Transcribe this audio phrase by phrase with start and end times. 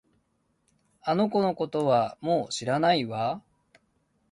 [1.03, 3.43] あの子のことはもう知らないわ